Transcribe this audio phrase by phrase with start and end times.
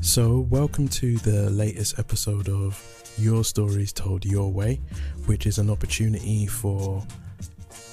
[0.00, 2.82] So, welcome to the latest episode of
[3.18, 4.80] Your Stories Told Your Way,
[5.26, 7.04] which is an opportunity for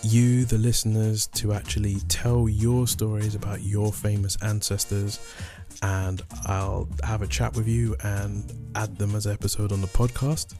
[0.02, 5.19] you, the listeners, to actually tell your stories about your famous ancestors.
[5.81, 9.88] And I'll have a chat with you and add them as an episode on the
[9.88, 10.56] podcast.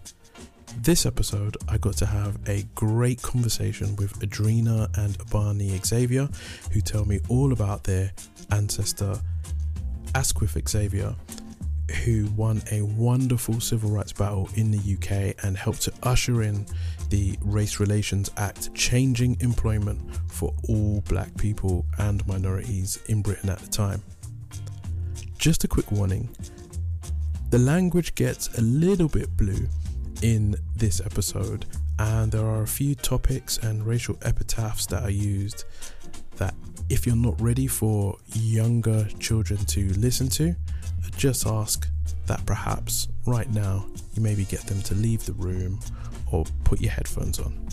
[0.78, 6.28] This episode, I got to have a great conversation with Adrena and Barney Xavier,
[6.72, 8.12] who tell me all about their
[8.52, 9.18] ancestor
[10.16, 11.14] Asquith Xavier,
[12.04, 16.66] who won a wonderful civil rights battle in the UK and helped to usher in
[17.10, 23.60] the Race Relations Act, changing employment for all black people and minorities in Britain at
[23.60, 24.02] the time.
[25.38, 26.30] Just a quick warning
[27.50, 29.68] the language gets a little bit blue
[30.22, 31.66] in this episode,
[32.00, 35.66] and there are a few topics and racial epitaphs that are used
[36.38, 36.54] that
[36.90, 40.56] if you're not ready for younger children to listen to,
[41.18, 41.88] just ask
[42.28, 45.80] that perhaps right now you maybe get them to leave the room
[46.32, 47.68] or put your headphones on.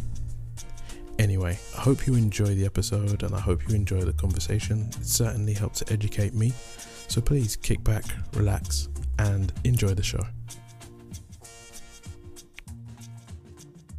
[1.18, 4.88] Anyway, I hope you enjoy the episode and I hope you enjoy the conversation.
[5.00, 6.52] It certainly helped to educate me.
[7.08, 10.24] So please kick back, relax, and enjoy the show.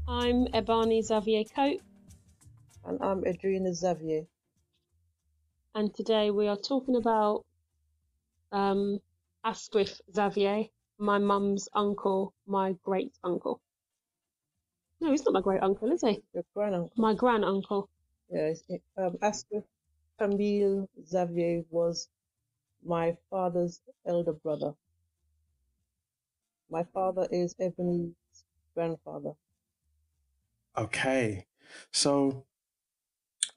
[0.07, 1.81] I'm Ebani Xavier Cope,
[2.85, 4.25] And I'm Adriana Xavier.
[5.75, 7.45] And today we are talking about
[8.51, 8.99] um,
[9.43, 10.65] Asquith Xavier,
[10.97, 13.59] my mum's uncle, my great uncle.
[15.01, 16.21] No, he's not my great uncle, is he?
[16.33, 16.91] Your grand uncle.
[16.95, 17.89] My grand uncle.
[18.29, 18.63] Yes.
[18.97, 19.65] Um, Asquith
[20.19, 22.07] Camille Xavier was
[22.85, 24.73] my father's elder brother.
[26.69, 28.13] My father is Ebony's
[28.73, 29.33] grandfather.
[30.77, 31.45] Okay,
[31.91, 32.45] so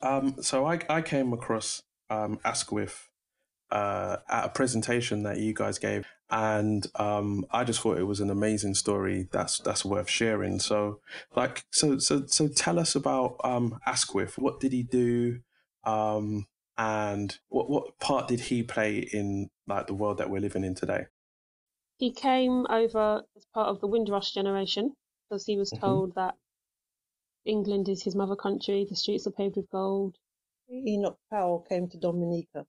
[0.03, 3.09] um, so I I came across um Asquith
[3.71, 8.21] uh at a presentation that you guys gave, and um I just thought it was
[8.21, 10.61] an amazing story that's that's worth sharing.
[10.61, 11.01] So
[11.35, 14.39] like so so so tell us about um Asquith.
[14.39, 15.41] What did he do?
[15.85, 16.47] Um
[16.79, 20.75] and what what part did he play in like the world that we're living in
[20.75, 21.07] today?
[21.99, 24.93] He came over as part of the Windrush generation
[25.29, 25.81] because he was Mhm.
[25.81, 26.35] told that
[27.45, 30.17] England is his mother country, the streets are paved with gold.
[30.71, 32.67] Enoch Powell came to Dominica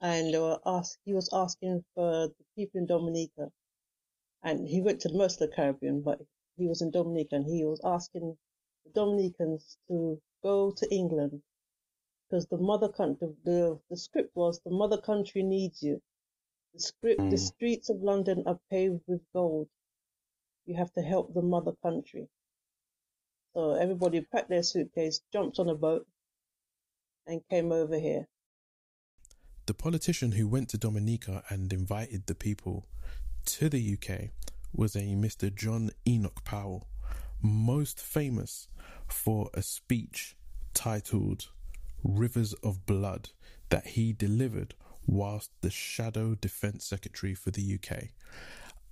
[0.00, 3.50] and they were ask, he was asking for the people in Dominica.
[4.42, 6.20] And he went to most of the Caribbean, but
[6.56, 8.38] he was in Dominica and he was asking
[8.84, 11.42] the Dominicans to go to England
[12.28, 16.02] because the mother country, the, the script was the mother country needs you.
[16.74, 17.38] The script, the Mm.
[17.38, 19.68] streets of London are paved with gold.
[20.66, 22.28] You have to help the mother country.
[23.54, 26.06] So everybody packed their suitcase, jumped on a boat,
[27.28, 28.26] and came over here.
[29.66, 32.86] The politician who went to Dominica and invited the people
[33.44, 34.30] to the UK
[34.72, 35.54] was a Mr.
[35.54, 36.88] John Enoch Powell,
[37.42, 38.68] most famous
[39.06, 40.36] for a speech
[40.74, 41.48] titled
[42.02, 43.30] Rivers of Blood
[43.68, 44.74] that he delivered
[45.06, 48.04] whilst the Shadow Defence Secretary for the UK.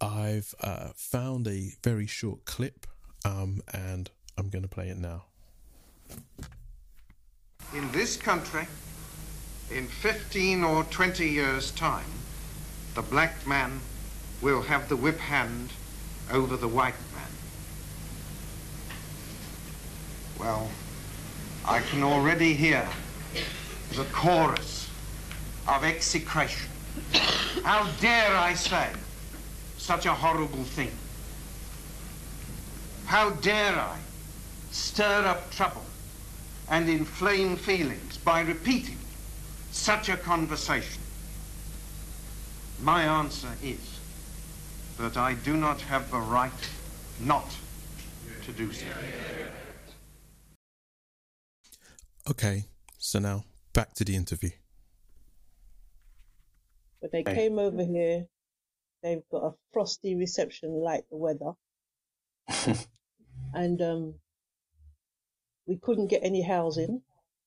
[0.00, 2.86] I've uh, found a very short clip
[3.24, 5.24] um, and I'm going to play it now.
[7.74, 8.66] In this country,
[9.70, 12.10] in 15 or 20 years' time,
[12.94, 13.80] the black man
[14.40, 15.70] will have the whip hand
[16.30, 17.30] over the white man.
[20.38, 20.70] Well,
[21.64, 22.86] I can already hear
[23.94, 24.88] the chorus
[25.66, 26.70] of execration.
[27.64, 28.90] How dare I say
[29.76, 30.92] such a horrible thing?
[33.06, 33.98] How dare I
[34.70, 35.85] stir up trouble
[36.68, 38.98] and inflame feelings by repeating
[39.70, 41.02] such a conversation?
[42.80, 43.98] My answer is
[44.98, 46.70] that I do not have the right
[47.20, 47.56] not
[48.44, 48.86] to do so.
[52.28, 52.64] Okay,
[52.98, 54.50] so now back to the interview.
[57.00, 58.26] But they came over here.
[59.02, 61.52] They've got a frosty reception like the weather.
[63.54, 64.14] and um,
[65.66, 67.02] we couldn't get any housing.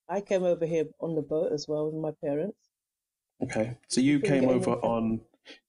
[0.08, 2.58] I came over here on the boat as well with my parents.
[3.42, 4.90] Okay, so you came over anything.
[4.90, 5.22] on.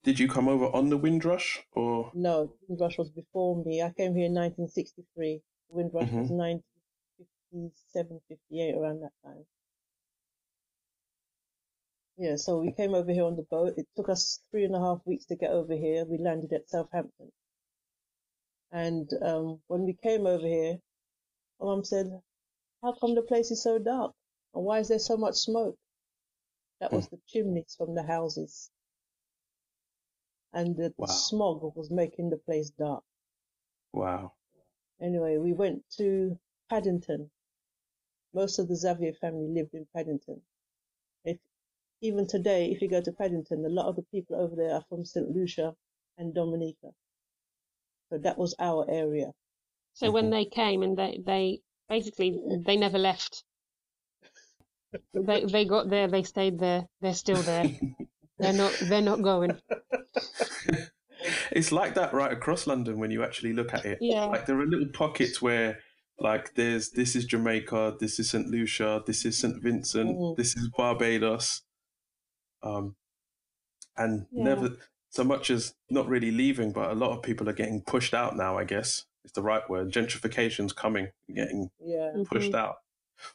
[0.05, 2.11] Did you come over on the Windrush or?
[2.15, 3.81] No, Windrush was before me.
[3.83, 5.41] I came here in 1963.
[5.69, 6.21] Windrush Mhm.
[6.23, 9.47] was 1957, 58, around that time.
[12.17, 13.75] Yeah, so we came over here on the boat.
[13.79, 16.05] It took us three and a half weeks to get over here.
[16.05, 17.33] We landed at Southampton.
[18.73, 20.79] And um, when we came over here,
[21.59, 22.21] my mum said,
[22.83, 24.15] How come the place is so dark?
[24.55, 25.79] And why is there so much smoke?
[26.81, 27.17] That was hmm.
[27.17, 28.71] the chimneys from the houses.
[30.53, 31.07] And the Wow.
[31.07, 33.05] smog was making the place dark.
[33.93, 34.33] Wow.
[35.01, 36.39] Anyway, we went to
[36.69, 37.31] Paddington.
[38.33, 40.43] Most of the Xavier family lived in Paddington.
[41.25, 41.39] If
[42.01, 44.85] even today, if you go to Paddington, a lot of the people over there are
[44.89, 45.31] from St.
[45.31, 45.77] Lucia
[46.17, 46.95] and Dominica.
[48.09, 49.33] So that was our area.
[49.95, 50.33] So when mm-hmm.
[50.33, 51.61] they came and they, they
[51.91, 53.45] basically they never left.
[55.13, 57.67] They they got there, they stayed there, they're still there.
[58.39, 59.61] They're not they're not going.
[61.51, 63.99] it's like that right across London when you actually look at it.
[64.01, 64.25] Yeah.
[64.25, 65.81] Like there are little pockets where,
[66.19, 68.47] like, there's this is Jamaica, this is St.
[68.49, 69.63] Lucia, this is St.
[69.63, 70.37] Vincent, Mhm.
[70.37, 71.63] this is Barbados.
[72.63, 72.97] Um,
[73.97, 74.45] and Yeah.
[74.45, 74.77] never
[75.11, 78.37] so much as not really leaving, but a lot of people are getting pushed out
[78.37, 79.91] now, I guess is the right word.
[79.93, 82.13] Gentrification's coming, getting Yeah.
[82.27, 82.59] pushed Mhm.
[82.59, 82.77] out.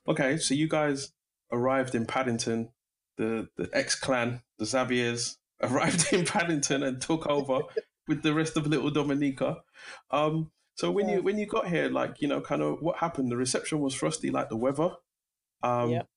[0.08, 1.14] Okay, so you guys
[1.52, 2.72] arrived in Paddington.
[3.18, 7.62] The the X clan, the Xaviers, arrived in Paddington and took over
[8.08, 9.64] with the rest of Little Dominica.
[10.12, 11.16] Um, so when Yeah.
[11.18, 13.32] you when you got here, like you know, kind of what happened?
[13.32, 14.96] The reception was frosty, like the weather.
[15.64, 16.08] Um, Yep,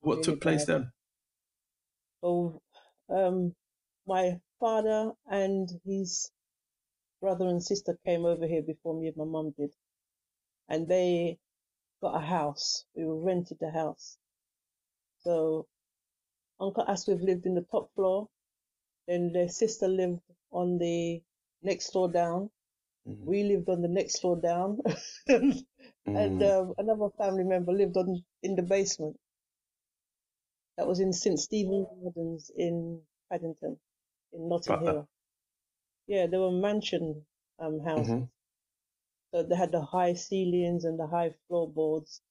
[0.00, 0.82] what really took place bad.
[0.82, 0.92] then?
[2.22, 2.60] Oh,
[3.10, 3.54] um,
[4.06, 6.30] my father and his
[7.26, 9.74] brother and sister came over here before me and my mum did.
[10.68, 11.38] And they
[12.00, 12.84] got a house.
[12.94, 14.16] We were rented a house.
[15.24, 15.66] So,
[16.60, 18.28] Uncle Asquith lived in the top floor.
[19.08, 20.20] Then their sister lived
[20.52, 21.20] on the
[21.62, 22.50] next floor down.
[23.08, 23.26] Mhm.
[23.26, 24.80] We lived on the next floor down.
[25.26, 25.64] and
[26.06, 26.42] Mm.
[26.42, 29.18] um, another family member lived on in the basement.
[30.76, 33.80] That was in St Stephen Gardens in Paddington,
[34.32, 34.92] in Notting Got that.
[34.92, 35.08] Hill.
[36.06, 37.26] Yeah, there were mansion
[37.58, 38.08] um, houses.
[38.08, 38.30] Mhm.
[39.32, 42.22] So they had the high ceilings and the high floorboards,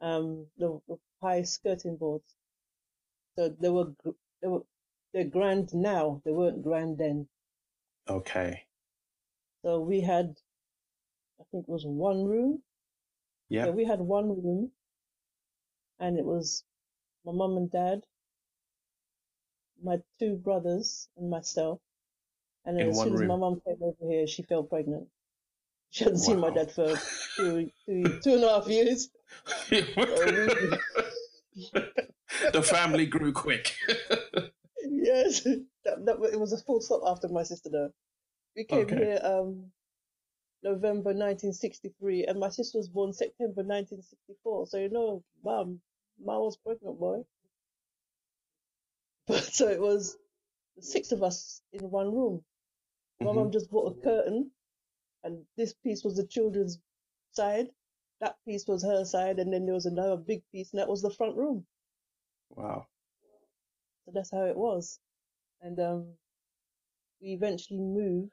[0.00, 2.36] um, the, the high skirting boards.
[3.36, 3.94] So they were
[4.40, 4.64] they were
[5.12, 6.22] they're grand now.
[6.24, 7.28] They weren't grand then.
[8.08, 8.66] Okay.
[9.62, 10.36] So we had,
[11.40, 12.62] I think it was one room.
[13.48, 13.64] Yeah.
[13.66, 14.72] So we had one room,
[15.98, 16.64] and it was
[17.24, 18.06] my mum and dad,
[19.82, 21.80] my two brothers, and myself.
[22.66, 25.08] And then In as soon as my mum came over here, she fell pregnant.
[25.92, 27.00] She hadn't seen my dad for
[27.36, 29.10] two, two, two and a half years.
[32.52, 33.74] the family grew quick.
[34.84, 37.92] yes, that, that, it was a full stop after my sister though.
[38.56, 38.96] We came Okay.
[38.96, 39.72] here um
[40.62, 44.66] November 1963, and my sister was born September 1964.
[44.66, 45.80] So you know, mum,
[46.22, 47.22] mum was pregnant, boy.
[49.26, 50.16] But so it was
[50.76, 52.44] the six of us in one room.
[53.20, 54.52] My mum just bought a curtain,
[55.24, 56.80] and this piece was the children's
[57.32, 57.68] side.
[58.20, 61.02] That piece was her side, and then there was another big piece, and that was
[61.02, 61.66] the front room.
[62.50, 62.86] wow.
[64.06, 65.00] So that's how it was.
[65.62, 66.14] And um,
[67.20, 68.32] we eventually moved,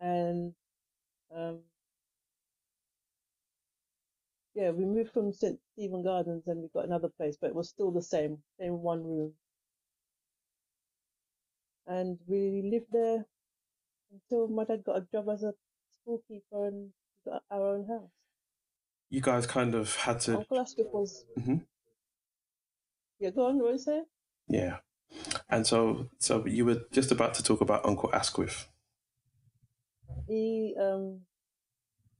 [0.00, 0.54] and
[1.34, 1.60] um,
[4.54, 7.68] yeah, we moved from St Stephen Gardens, and we got another place, but it was
[7.70, 9.34] still the same, same one room.
[11.86, 13.24] And we lived there
[14.12, 15.54] until my dad got a job as a
[16.06, 16.92] schoolkeeper and
[17.24, 18.10] got our own house.
[19.10, 21.24] You guys kind of had to Uncle Asquith was.
[21.38, 21.66] Mhm.
[23.18, 24.02] Yeah, go on, say?
[24.48, 24.78] Yeah.
[25.48, 28.68] And so, so you were just about to talk about Uncle Asquith.
[30.28, 31.22] He, um,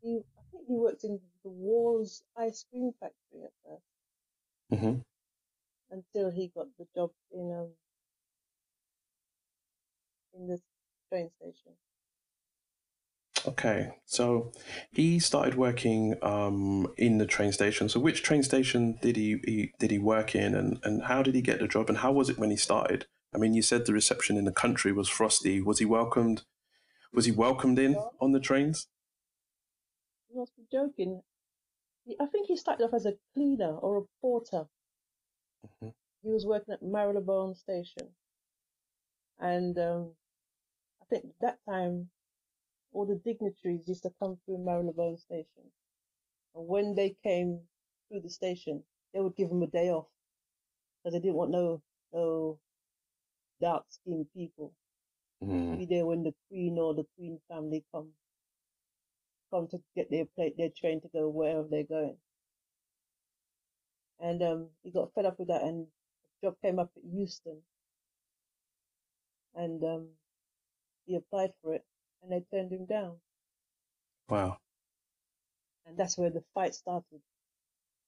[0.03, 3.85] he, I think he worked in the Wall's ice cream factory at first
[4.71, 4.99] hmm
[5.91, 7.71] until he got the job in um
[10.37, 10.61] in the
[11.09, 11.73] train station.
[13.47, 14.51] Okay, so
[14.91, 17.89] he started working um, in the train station.
[17.89, 21.35] So, which train station did he, he did he work in, and, and how did
[21.35, 23.07] he get the job, and how was it when he started?
[23.35, 25.61] I mean, you said the reception in the country was frosty.
[25.61, 26.43] Was he welcomed?
[27.13, 28.89] Was he welcomed in on the trains?
[30.29, 31.23] You must be joking.
[32.21, 34.67] I think he started off as a cleaner or a porter.
[35.67, 35.95] Mhm.
[36.23, 38.17] He was working at Marylebone Station,
[39.39, 40.17] and um,
[41.11, 42.11] think that time
[42.93, 45.65] all the dignitaries used to come through Marylebone Station,
[46.55, 47.61] and when they came
[48.09, 48.83] through the station,
[49.15, 50.07] they would give them a day off
[51.03, 51.83] because they didn't want no
[52.13, 52.59] no
[53.61, 54.73] dark skinned people
[55.43, 55.79] Mm.
[55.79, 58.13] be there when the Queen or the Queen family come
[59.51, 62.17] come to get their plate, their train to go wherever they're going.
[64.21, 65.87] And um, he got fed up with that, and
[66.43, 67.63] a job came up at Euston,
[69.55, 70.09] and um,
[71.07, 71.85] he applied for it,
[72.23, 73.17] and they turned him down,
[74.29, 74.59] Wow.
[75.87, 77.21] and that's where the fight started.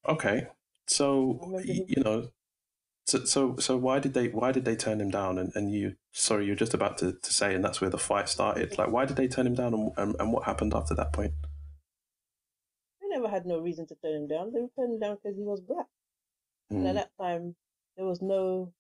[0.09, 0.47] Okay,
[0.87, 2.31] so I remember y- him- you know,
[3.07, 5.39] so so so why did they why did they turn him down?
[5.39, 8.29] And, and you sorry, you're just about to, to say, and that's where the fight
[8.29, 8.79] started.
[8.79, 11.33] Like, why did they turn him down, and, and, and what happened after that point?
[13.01, 14.53] They never had no reason to turn him down.
[14.53, 15.87] They turned him down because he was black.
[16.71, 16.95] And at Mm.
[16.95, 17.57] that time,
[17.97, 18.73] there was no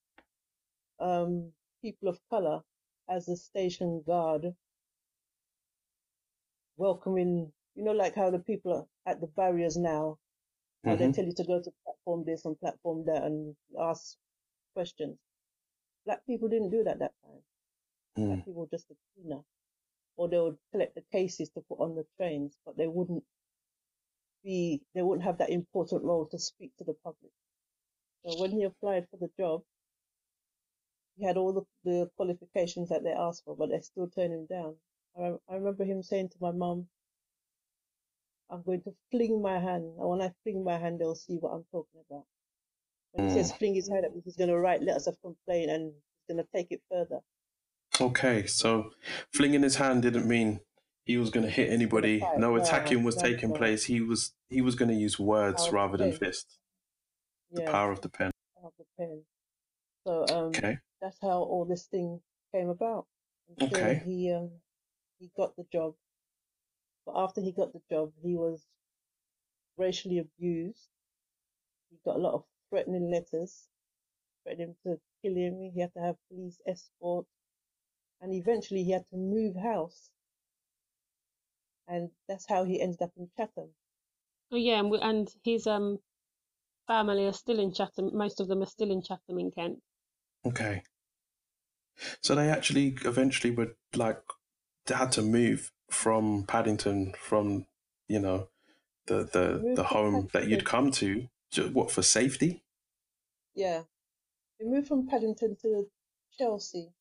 [1.00, 2.62] um, people of color
[3.08, 4.54] as a station guard
[6.76, 10.18] welcoming, you know, like how the people are at the barriers now,
[10.84, 14.16] how they tell you to go to platform this and platform that and ask
[14.74, 15.18] questions.
[16.06, 17.42] Black people didn't do that that time.
[18.16, 18.26] Mm.
[18.28, 19.40] Black people were just a cleaner.
[20.16, 23.22] Or they would collect the cases to put on the trains, but they wouldn't
[24.42, 27.32] be, they wouldn't have that important role to speak to the public.
[28.24, 29.62] So when he applied for the job,
[31.18, 34.46] he had all the, the qualifications that they asked for, but they still turned him
[34.46, 34.76] down.
[35.18, 36.86] I, I remember him saying to my mum,
[38.50, 41.50] I'm going to fling my hand, and when I fling my hand, they'll see what
[41.50, 42.24] I'm talking about.
[43.12, 45.92] When he says fling his hand up, he's going to write letters of complaint and
[45.92, 47.20] he's going to take it further.
[48.00, 48.90] Okay, so
[49.32, 50.60] flinging his hand didn't mean
[51.04, 52.20] he was going to hit anybody.
[52.20, 53.84] fight, No attacking was no, taking place.
[53.84, 56.58] He was he was going to use words Power rather than fists.
[57.50, 58.30] The power of the pen.
[58.62, 59.22] of the pen.
[60.06, 60.78] So um, Okay.
[61.00, 63.06] That's how all this thing came about.
[63.48, 64.02] Until Okay.
[64.04, 64.50] he um,
[65.18, 65.94] he got the job,
[67.04, 68.66] but after he got the job, he was
[69.78, 70.88] racially abused.
[71.90, 73.68] He got a lot of threatening letters,
[74.42, 75.60] threatening to kill him.
[75.60, 77.26] He had to have police escort,
[78.20, 80.10] and eventually he had to move house.
[81.88, 83.74] And that's how he ended up in Chatham.
[84.52, 86.00] Oh yeah, and, we, and his um
[86.86, 88.16] family are still in Chatham.
[88.16, 89.82] Most of them are still in Chatham in Kent.
[90.48, 90.82] Okay.
[92.22, 94.20] So they actually eventually would like
[94.86, 97.66] they had to move from Paddington from
[98.08, 98.48] you know
[99.06, 101.28] the the the home that you'd come to.
[101.50, 102.62] ju- What for safety?
[103.54, 103.82] Yeah,
[104.58, 105.90] he moved from Paddington to
[106.38, 106.92] Chelsea.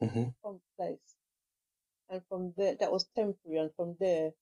[0.00, 1.16] hmm from place.
[2.10, 3.58] And from there, that was temporary.
[3.58, 4.32] And from there,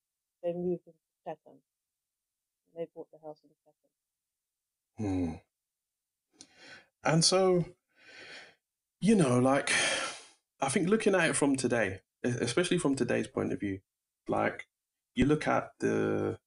[0.43, 1.59] they moved into Chatham.
[2.75, 3.91] They bought the house in Chatham.
[4.97, 5.35] Hmm.
[7.03, 7.65] And so,
[8.99, 9.71] you know, like
[10.61, 13.79] I think looking at it from today, especially from today's point of view,
[14.27, 14.67] like
[15.15, 16.37] you look at the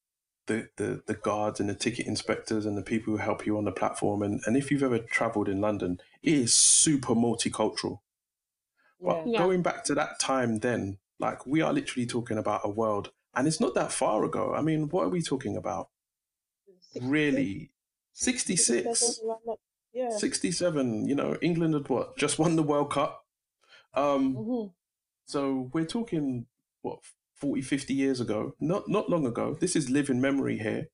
[0.46, 3.64] the, the, the guards and the ticket inspectors and the people who help you on
[3.64, 8.00] the platform and, and if you've ever traveled in London, it is super multicultural.
[9.00, 9.32] But Yeah.
[9.32, 9.38] Yeah.
[9.38, 13.46] going back to that time then, like we are literally talking about a world and
[13.46, 14.52] it's not that far ago.
[14.52, 15.90] I mean, what are we talking about?
[16.92, 17.70] 66, Really
[18.12, 19.20] 66.
[19.92, 20.16] 67, Yeah.
[20.18, 23.24] 67 you know england had what just won the world cup.
[23.94, 24.66] Um hmm
[25.26, 26.46] so we're talking
[26.82, 26.98] what
[27.36, 29.56] 40 50 years ago not not long ago.
[29.58, 30.88] This is living memory here.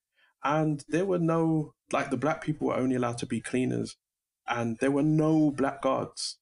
[0.44, 3.96] And there were no like the black people were only allowed to be cleaners.
[4.48, 6.38] And there were no black guards.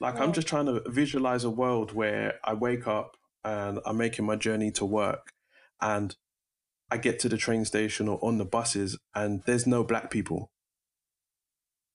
[0.00, 4.26] Like i'm just trying to visualize a world where i wake up and i'm making
[4.26, 5.32] my journey to work
[5.80, 6.16] and
[6.90, 10.50] i get to the train station or on the buses and there's no black people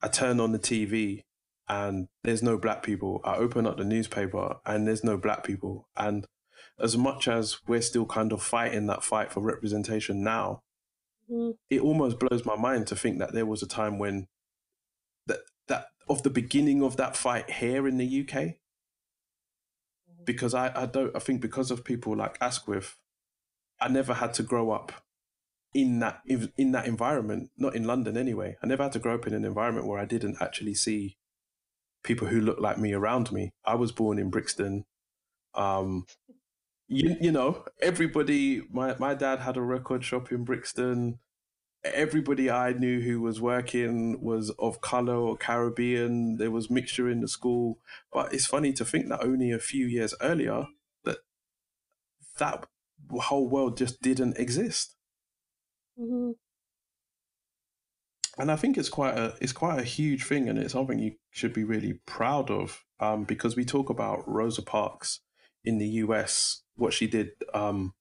[0.02, 1.24] I turn on the TV
[1.68, 3.22] and there's no black people.
[3.24, 5.88] I open up the newspaper and there's no black people.
[5.96, 6.26] And
[6.80, 10.62] as much as we're still kind of fighting that fight for representation now,
[11.30, 11.58] Mhm.
[11.70, 14.28] it almost blows my mind to think that there was a time when
[15.28, 18.60] that that of the beginning of that fight here in the UK.
[20.10, 20.24] Mm-hmm.
[20.26, 22.98] Because I, I don't I think because of people like Asquith,
[23.80, 24.92] I never had to grow up
[25.74, 28.58] in that in that environment, not in London anyway.
[28.64, 31.18] I never had to grow up in an environment where I didn't actually see
[32.04, 33.52] people who looked like me around me.
[33.66, 34.86] I was born in Brixton.
[35.54, 36.06] Um,
[36.88, 41.20] you, you know, everybody, my, my dad had a record shop in Brixton.
[41.84, 46.38] Everybody I knew who was working was of color or Caribbean.
[46.38, 47.80] There was mixture in the school.
[48.12, 50.66] But it's funny to think that only a few years earlier
[51.06, 51.20] that
[52.40, 52.66] that
[53.12, 54.96] whole world just didn't exist.
[56.00, 56.32] Hmm
[58.40, 61.16] and I think it's quite a it's quite a huge thing, and it's something you
[61.30, 62.84] should be really proud of.
[63.02, 65.22] Um, because we talk about Rosa Parks
[65.64, 67.94] in the US, what she did um,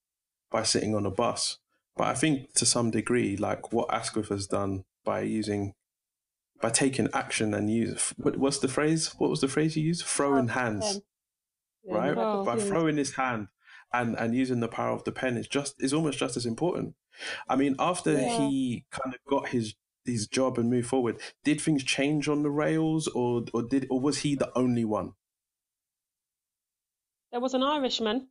[0.50, 1.58] by sitting on a bus,
[1.96, 5.74] but I think to some degree, like what Asquith has done by using
[6.60, 9.14] by taking action and use what, what's the phrase?
[9.18, 10.04] What was the phrase you used?
[10.04, 11.00] Throwing hands,
[11.84, 12.16] Yeah, right?
[12.16, 12.64] Oh, by yeah.
[12.64, 13.48] throwing his hand
[13.92, 16.94] and and using the power of the pen is just is almost just as important.
[17.48, 18.28] I mean, after Yeah.
[18.28, 22.50] he kind of got his his job and moved forward, did things change on the
[22.50, 25.12] rails, or or did or was he the only one?
[27.30, 28.28] There was an Irishman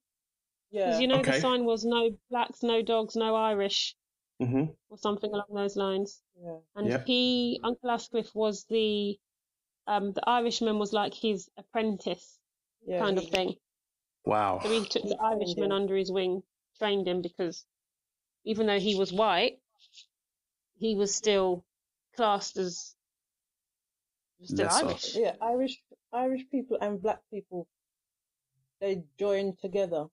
[0.71, 0.85] Yeah.
[0.85, 1.31] because you know Okay.
[1.33, 3.95] the sign was no blacks, no dogs, no Irish,
[4.39, 6.23] hmm or something along those lines.
[6.41, 6.59] yeah.
[6.75, 7.03] And Yeah.
[7.05, 9.19] he, Uncle Asquith, was the
[9.87, 12.39] um, the Irishman was like his apprentice
[12.85, 12.99] Yeah.
[12.99, 13.55] kind of thing.
[14.27, 14.59] Wow.
[14.61, 16.43] So he took the Irishman under his wing,
[16.77, 17.65] trained him because
[18.43, 19.59] even though he was white,
[20.77, 21.63] he was still
[22.15, 22.95] classed as
[24.43, 24.87] still Lesser.
[24.87, 25.15] Irish.
[25.15, 25.81] Yeah, Irish
[26.13, 27.67] Irish people and black people
[28.81, 30.07] they joined together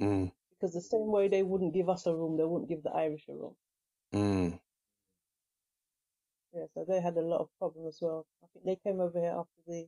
[0.00, 2.90] Mm, because the same way they wouldn't give us a room, they wouldn't give the
[2.92, 3.56] Irish a room.
[4.14, 4.58] mm.
[6.54, 8.26] Yeah, so they had a lot of problem as well.
[8.42, 9.86] I think they came over here after the,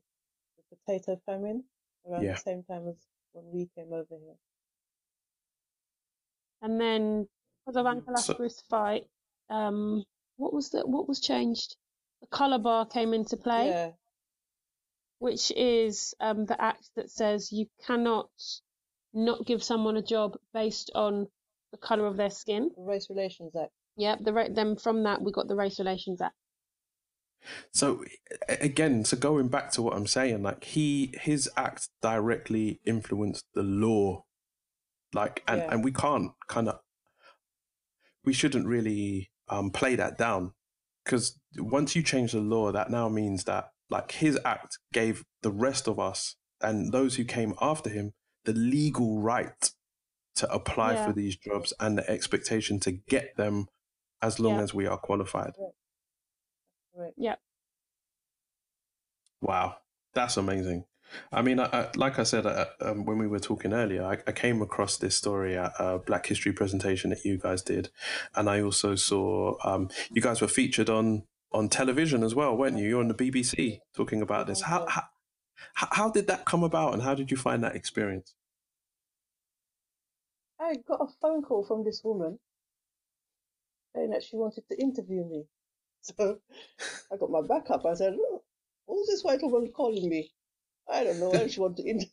[0.56, 1.64] the potato famine
[2.08, 2.32] around Yeah.
[2.34, 2.96] the same time as
[3.36, 4.36] when we came over here.
[6.62, 7.28] And then
[7.64, 9.04] because of Uncle So- Asquith's fight,
[9.50, 10.04] um,
[10.36, 11.76] what was the what was changed?
[12.22, 13.68] The colour bar came into play.
[13.68, 13.90] Yeah,
[15.18, 18.30] which is um, the act that says you cannot
[19.12, 21.26] not give someone a job based on
[21.72, 22.70] the colour of their skin.
[22.76, 23.72] the Race Relations Act.
[23.96, 26.34] Yep, the ra- then from that we got the Race Relations Act.
[27.72, 28.04] So
[28.48, 33.62] again, so going back to what I'm saying, like he his act directly influenced the
[33.62, 34.24] law,
[35.12, 35.72] like and Yeah.
[35.72, 36.80] and we can't kind of
[38.24, 40.52] we shouldn't really um, play that down
[41.04, 45.52] because once you change the law, that now means that like his act gave the
[45.52, 48.12] rest of us and those who came after him
[48.44, 49.70] the legal right
[50.34, 51.06] to apply Yeah.
[51.06, 53.66] for these jobs and the expectation to get them
[54.20, 54.62] as long Yeah.
[54.62, 55.52] as we are qualified.
[56.96, 57.12] Right.
[57.16, 57.38] Yep.
[59.42, 59.76] Wow,
[60.14, 60.86] that's amazing.
[61.30, 64.18] I mean, I, I, like I said uh, um, when we were talking earlier, I,
[64.26, 67.90] I came across this story at a Black History presentation that you guys did,
[68.34, 72.78] and I also saw um, you guys were featured on on television as well, weren't
[72.78, 72.88] you?
[72.88, 74.62] You're on the BBC talking about this.
[74.62, 75.04] How, how
[75.74, 78.34] how how did that come about, and how did you find that experience?
[80.58, 82.38] I got a phone call from this woman
[83.94, 85.44] saying that she wanted to interview me.
[86.18, 86.40] So
[87.12, 87.84] I got my back up.
[87.86, 88.14] I said,
[88.86, 90.32] who's this white woman calling me?
[90.90, 92.08] I don't know why she wanted to interview.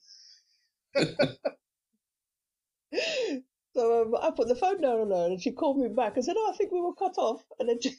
[3.75, 6.25] so um, I put the phone down on her and she called me back and
[6.25, 7.43] said, Oh, I think we were cut off.
[7.59, 7.95] And then she,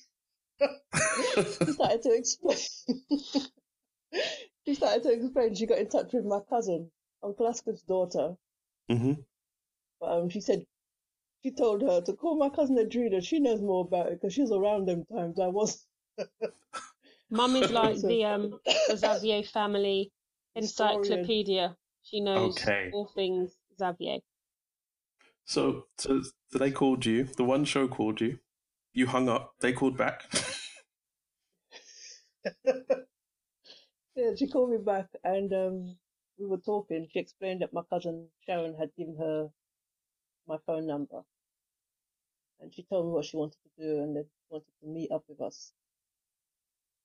[1.67, 2.59] she started to explain.
[4.67, 5.55] she started to explain.
[5.55, 6.91] She got in touch with my cousin,
[7.23, 8.37] Uncle Asquith's daughter.
[8.89, 9.13] hmm
[10.03, 10.65] Um, she said
[11.45, 13.23] she told her to call my cousin Adrina.
[13.23, 15.39] She knows more about it because she's around them times.
[15.39, 15.87] I was.
[17.31, 18.59] Mum is like the um
[18.97, 20.11] Xavier family
[20.55, 21.03] Historian.
[21.11, 21.77] encyclopedia.
[22.03, 22.89] She knows Okay.
[22.93, 24.21] all things Xavier.
[25.45, 27.25] So, so, so they called you.
[27.25, 28.39] The one show called you.
[28.95, 29.55] You hung up.
[29.61, 30.25] They called back.
[34.17, 35.97] yeah, she called me back and um,
[36.39, 37.07] we were talking.
[37.13, 39.49] She explained that my cousin Sharon had given her
[40.47, 41.23] my phone number.
[42.61, 45.11] And she told me what she wanted to do and that she wanted to meet
[45.11, 45.73] up with us.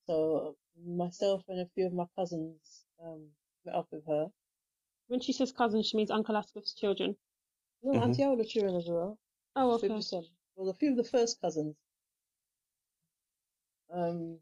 [0.08, 3.28] So myself and a few of my cousins um,
[3.66, 4.32] met up with her.
[5.08, 7.16] When she says cousins, she means Uncle Asquith's children.
[7.84, 8.04] No, Mhm.
[8.04, 9.18] Auntie Ola children as well.
[9.56, 10.02] Oh, okay.
[10.02, 10.26] son.
[10.56, 11.76] Well, a few of the first cousins.
[13.92, 14.40] Um,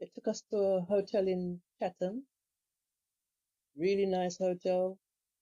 [0.00, 2.26] they took us to a hotel in Chatham.
[3.76, 4.98] Really nice hotel,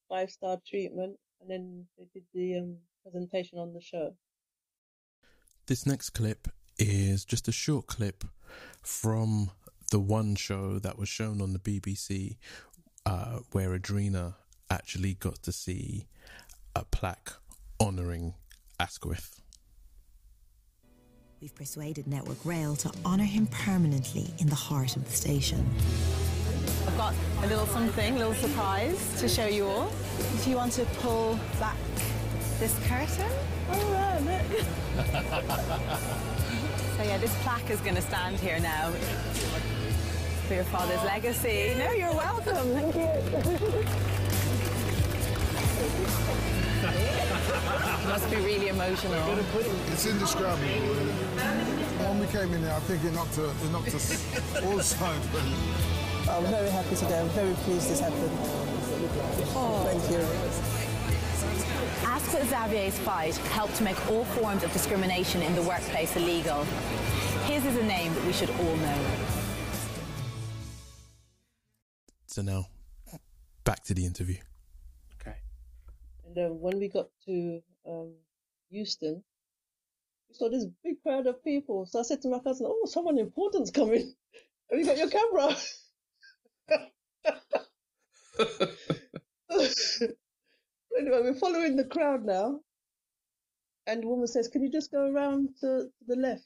[0.09, 4.16] five star treatment, and then they did the um, presentation on the show.
[5.66, 8.25] This next clip is just a short clip
[8.83, 9.51] from
[9.90, 12.37] the one show that was shown on the BBC
[13.07, 14.35] uh, where Adrena
[14.70, 16.07] actually got to see
[16.75, 17.33] a plaque
[17.81, 18.35] honouring
[18.79, 19.40] Asquith.
[21.40, 25.66] We've persuaded Network Rail to honour him permanently in the heart of the station.
[26.87, 29.90] I've got a little something, a little surprise to show you all.
[30.35, 31.77] If you want to pull back
[32.59, 33.31] this curtain.
[34.26, 34.44] Right,
[36.96, 38.90] so yeah, this plaque is going to stand here now
[40.46, 41.74] for your father's legacy.
[41.78, 42.66] No, you're welcome.
[42.74, 43.09] Thank you.
[48.09, 49.22] Must be really emotional.
[49.92, 50.66] It's indescribable.
[50.66, 54.11] When we came in there, I think it knocked, a, it knocked us
[54.64, 55.28] all sides.
[56.28, 57.20] I'm very happy today.
[57.20, 58.30] I'm very pleased this happened.
[59.54, 59.85] Oh.
[59.87, 60.20] Thank you.
[62.31, 66.62] Asquith Xavier's fight helped to make all forms of discrimination in the workplace illegal.
[67.47, 69.05] His is a name that we should all know.
[72.27, 72.69] So now,
[73.64, 74.37] back to the interview.
[75.21, 75.38] Okay.
[76.25, 78.14] And then when we got to um,
[78.69, 79.25] Euston,
[80.29, 81.85] we saw this big crowd of people.
[81.87, 84.14] So I said to my cousin, "Oh, someone important's coming.
[84.71, 85.57] Have you got your camera?"
[90.98, 92.61] anyway, we're following the crowd now.
[93.87, 96.44] And the woman says, Can you just go around to, the left?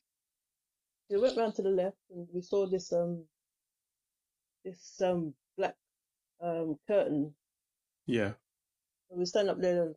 [1.11, 3.25] We went round to the left and we saw this um
[4.65, 5.77] this um black
[6.41, 7.35] um curtain.
[8.07, 8.33] Yeah.
[9.11, 9.93] And we stand up there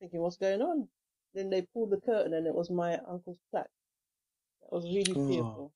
[0.00, 0.88] thinking, What's going on?
[1.34, 3.70] Then they pulled the curtain and it was my uncle's plaque.
[4.62, 5.26] That was really Oh.
[5.28, 5.72] fearful.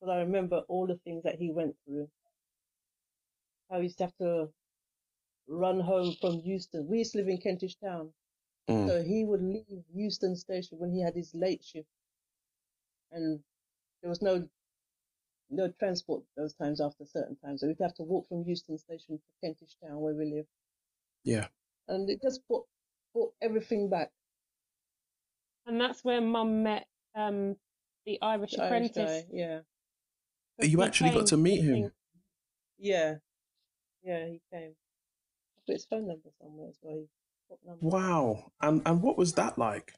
[0.00, 2.08] But I remember all the things that he went through.
[3.70, 4.48] How he used to have to
[5.48, 6.86] run home from Euston.
[6.88, 8.10] We used to live in Kentish Town.
[8.68, 8.86] Mm.
[8.86, 11.88] So he would leave Euston Station when he had his late shift.
[13.10, 13.40] And
[14.02, 14.46] there was no
[15.50, 17.62] no transport those times after certain times.
[17.62, 20.44] So we'd have to walk from Euston Station to Kentish Town where we live.
[21.24, 21.46] Yeah.
[21.88, 22.66] And it just brought,
[23.14, 24.10] brought everything back.
[25.66, 27.56] And that's where Mum met um,
[28.04, 29.22] the Irish The Irish apprentice.
[29.22, 29.60] guy, yeah.
[30.60, 31.92] You He actually got to meet him.
[32.78, 33.16] Yeah.
[34.02, 34.72] Yeah, he came.
[35.68, 36.96] Put his phone number somewhere as well.
[36.96, 37.08] He-
[37.48, 37.86] What number?
[37.86, 38.52] Wow.
[38.62, 39.94] And and what was that like?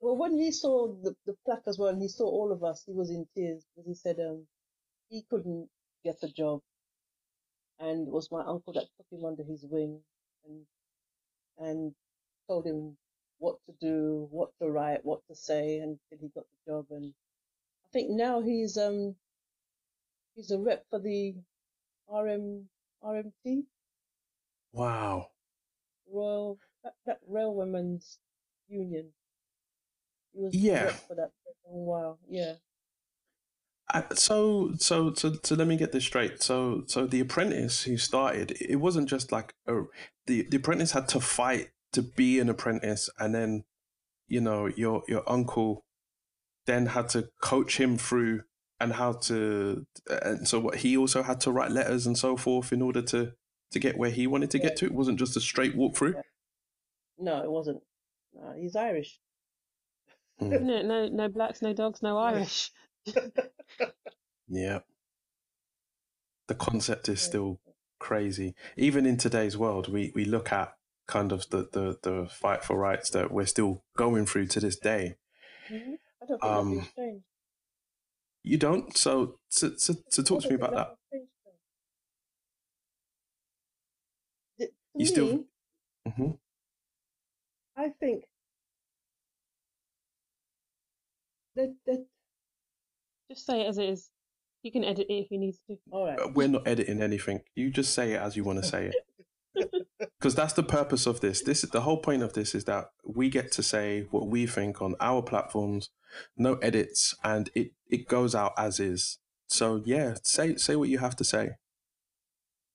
[0.00, 2.84] Well, when he saw the, the plaque as well, and he saw all of us,
[2.86, 4.46] he was in tears because he said um,
[5.10, 5.68] he couldn't
[6.04, 6.62] get a job,
[7.80, 10.00] and it was my uncle that took him under his wing
[10.46, 10.66] and
[11.58, 11.94] and
[12.48, 12.96] told him
[13.38, 16.86] what to do, what to write, what to say, until he got the job.
[16.90, 17.14] And
[17.86, 19.16] I think now he's um
[20.36, 21.34] he's a rep for the
[22.12, 22.68] RM
[23.02, 23.64] RMT
[24.72, 25.28] Wow.
[26.10, 28.18] Royal that, that Railwaymen's
[28.68, 29.12] Union.
[30.32, 30.90] He was Yeah.
[30.90, 32.18] for that for a while.
[32.28, 32.54] Yeah.
[33.92, 36.42] Uh, So so so so let me get this straight.
[36.42, 39.82] So so the apprentice who started, it wasn't just like a,
[40.26, 43.64] the the apprentice had to fight to be an apprentice, and then
[44.26, 45.84] you know your your uncle
[46.66, 48.42] then had to coach him through
[48.80, 49.86] and how to
[50.22, 53.32] and so what he also had to write letters and so forth in order to
[53.72, 54.86] to get where he wanted to get to.
[54.86, 56.14] It wasn't just a straight walk through.
[57.18, 57.82] No, it wasn't.
[58.34, 59.18] No, he's Irish.
[60.40, 60.84] Isn't it?
[60.86, 62.70] No, no blacks, no dogs, no Irish.
[64.48, 64.78] Yeah.
[66.46, 67.60] The concept is still
[67.98, 68.54] crazy.
[68.76, 70.72] Even in today's world, we, we look at
[71.06, 74.78] kind of the, the, the fight for rights that we're still going through to this
[74.78, 75.16] day.
[75.68, 77.24] hmm I don't think Um, nothing's changed.
[78.48, 78.96] You don't?
[78.96, 80.94] So, so, so, so talk to me about that.
[81.12, 81.52] Nothing's changed, though.
[84.58, 85.44] The- To You still- me,
[86.16, 86.30] hmm
[87.76, 88.24] I think
[91.56, 92.06] that that
[93.30, 94.10] Just say it as it is.
[94.62, 95.76] You can edit it if you need to.
[95.90, 96.18] all right.
[96.18, 97.42] Uh, We're not editing anything.
[97.54, 98.94] You just say it as you want to say it.
[99.54, 101.42] Because that's the purpose of this.
[101.42, 104.46] This is the whole point of this is that we get to say what we
[104.46, 105.90] think on our platforms,
[106.36, 109.18] no edits, and it, it goes out as is.
[109.48, 111.50] So yeah, say say what you have to say.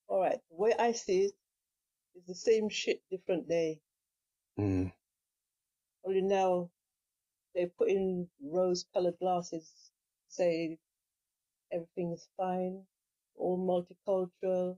[0.07, 0.39] All right.
[0.49, 1.33] The way I see it
[2.15, 3.79] is the same shit, different day.
[4.59, 4.91] Mm.
[6.05, 6.69] Only now
[7.55, 9.71] they put in rose-colored glasses,
[10.27, 10.77] say
[11.71, 12.83] everything is fine,
[13.35, 14.77] all multicultural,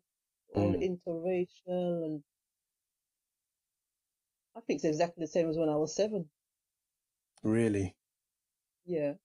[0.56, 0.82] all Mm.
[0.82, 2.24] interracial, and
[4.56, 6.30] I think it's exactly the same as when I was seven.
[7.44, 7.96] Really?
[8.86, 9.15] Yeah.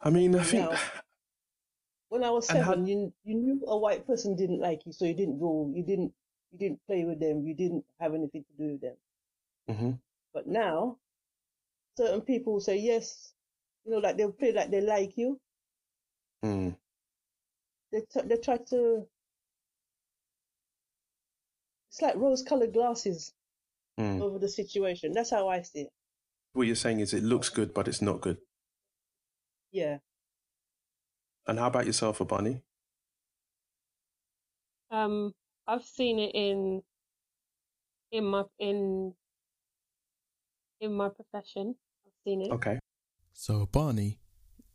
[0.00, 0.78] I mean, I think Now-
[2.08, 4.92] When I was And how- seven, you you knew a white person didn't like you,
[4.92, 6.14] so you didn't go, you didn't
[6.52, 8.96] you didn't play with them, you didn't have anything to do with them.
[9.68, 10.00] Mhm.
[10.32, 11.00] But now,
[11.96, 13.32] certain people say yes,
[13.84, 15.40] You know, like they'll play like they like you.
[16.44, 16.76] Mm.
[17.92, 19.08] They t- they try to.
[21.96, 23.32] It's like rose-colored glasses
[23.98, 24.20] Mm.
[24.20, 25.12] over the situation.
[25.12, 25.92] That's how I see it.
[26.52, 28.36] What you're saying is it looks good, but it's not good.
[29.70, 30.00] Yeah.
[31.46, 32.62] And how about yourself, Abani?
[34.90, 35.32] Um,
[35.66, 36.82] I've seen it in
[38.10, 39.14] in my in
[40.80, 41.76] in my profession.
[42.06, 42.50] I've seen it.
[42.52, 42.78] Okay.
[43.32, 44.18] So Barney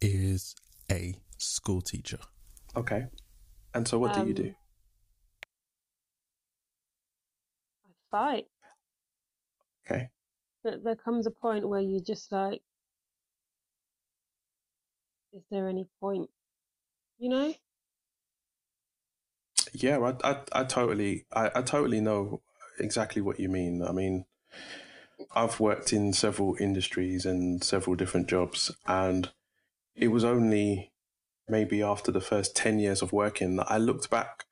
[0.02, 0.56] is
[0.90, 2.20] a school teacher.
[2.76, 3.06] Okay.
[3.76, 4.44] And so what do you do?
[4.44, 4.56] Um,
[7.86, 8.46] I fight.
[9.86, 10.10] Okay.
[10.64, 12.62] There, there comes a point where you just like,
[15.34, 16.30] is there any point?
[17.18, 17.54] You know?
[19.74, 22.42] Yeah, I, I, I totally, I, I totally know
[22.80, 23.82] exactly what you mean.
[23.82, 24.26] I mean,
[25.34, 29.32] I've worked in several industries and several different jobs, and
[29.96, 30.92] it was only
[31.48, 34.46] maybe after the first 10 years of working that I looked back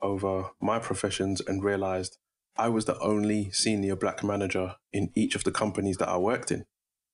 [0.00, 2.18] over my professions and realized
[2.56, 6.50] I was the only senior black manager in each of the companies that I worked
[6.50, 6.64] in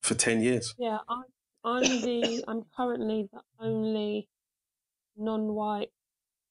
[0.03, 0.75] for 10 years.
[0.79, 1.25] Yeah, I'm
[1.65, 4.29] I'm the I'm currently the only
[5.17, 5.91] non-white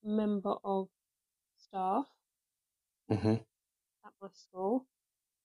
[0.04, 0.88] member of
[1.58, 2.06] staff
[3.10, 3.36] hmm
[4.06, 4.86] at my school,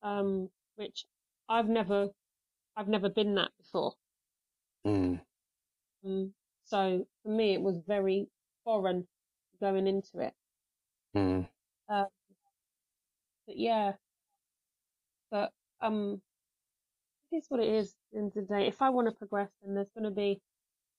[0.02, 1.06] um, which
[1.48, 2.10] I've never
[2.76, 3.94] I've never been that before.
[4.86, 5.20] Mm.
[6.04, 6.32] Um,
[6.64, 8.28] so for me, it was very
[8.64, 9.06] foreign
[9.60, 10.32] going into it.
[11.16, 11.48] Mm.
[11.88, 12.06] Um,
[13.46, 13.92] but yeah,
[15.30, 15.50] but
[15.80, 16.20] um,
[17.30, 17.88] it is what it is.
[17.88, 20.10] At the end of the day, if I want to progress, then there's going to
[20.10, 20.40] be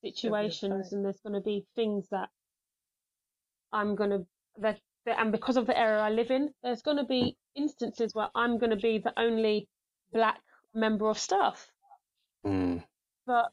[0.02, 2.30] situations and there's going to be things that
[3.72, 4.26] I'm going to
[4.58, 8.14] that, that and because of the area I live in, there's going to be instances
[8.14, 9.68] where I'm going to be the only
[10.12, 10.40] black
[10.74, 11.68] member of staff.
[12.46, 12.84] Mm.
[13.26, 13.52] But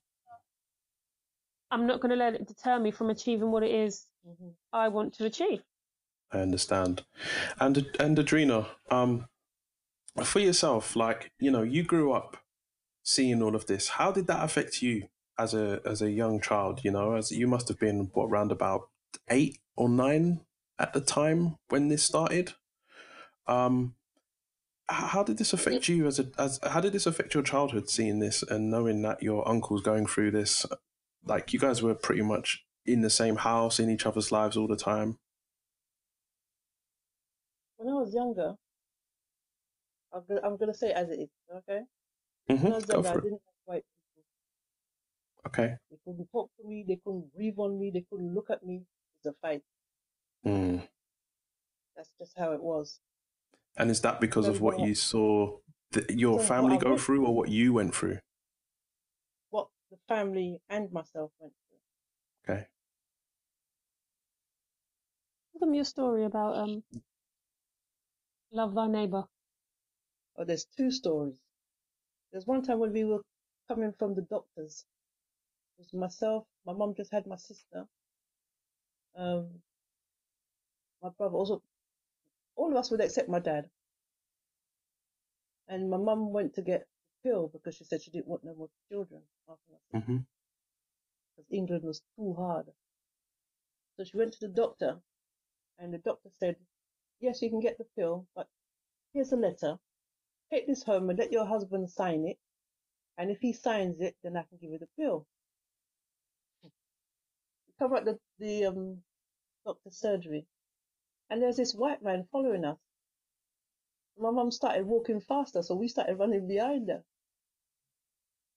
[1.70, 4.06] I'm not going to let it deter me from achieving what it is
[4.72, 5.62] I want to achieve.
[6.32, 7.04] I understand.
[7.58, 9.26] And and Adrena, um,
[10.22, 12.36] for yourself, like you know, you grew up
[13.02, 13.88] seeing all of this.
[13.88, 16.80] How did that affect you as a as a young child?
[16.84, 18.88] You know, as you must have been what around about
[19.28, 20.40] eight or nine
[20.78, 22.54] at the time when this started.
[23.46, 23.94] Um,
[24.88, 28.18] how did this affect you as a as how did this affect your childhood seeing
[28.18, 30.66] this and knowing that your uncle's going through this?
[31.24, 34.66] Like you guys were pretty much in the same house in each other's lives all
[34.66, 35.18] the time.
[37.80, 38.56] When I was younger,
[40.12, 41.80] I'm gonna, I'm gonna say it as it is, okay?
[42.50, 44.24] Mhm, When I was younger, I didn't have white people.
[45.46, 45.76] Okay.
[45.90, 48.84] They couldn't talk to me, they couldn't breathe on me, they couldn't look at me.
[49.16, 49.62] It's a fight.
[50.44, 50.86] Mm.
[51.96, 53.00] That's just how it was.
[53.78, 55.58] And is that because of what you saw
[55.92, 58.18] th- your what family go through or what you went through?
[59.48, 61.54] What the family and myself went
[62.46, 62.54] through.
[62.54, 62.66] Okay.
[65.52, 66.82] Tell them your story about um,
[68.52, 69.24] love thy neighbor.
[70.36, 71.36] Oh, there's two stories.
[72.32, 73.22] There's one time when we were
[73.68, 74.84] coming from the doctors.
[75.78, 77.86] It was myself, my mum just had my sister,
[79.16, 79.48] um,
[81.02, 81.62] my brother, also,
[82.56, 83.68] all of us would except my dad.
[85.68, 86.86] And my mum went to get
[87.22, 90.18] the pill because she said she didn't want no more children after Mm-hmm.
[91.36, 92.66] because England was too hard.
[93.96, 95.00] So she went to the doctor,
[95.78, 96.56] and the doctor said,
[97.20, 98.48] Yes, you can get the pill, but
[99.12, 99.78] here's a letter.
[100.50, 102.38] Take this home and let your husband sign it.
[103.18, 105.26] And if he signs it, then I can give you the pill.
[107.78, 109.02] Come out the, the um,
[109.66, 110.46] doctor's surgery,
[111.30, 112.78] and there's this white man following us.
[114.18, 117.04] My mum started walking faster, so we started running behind her.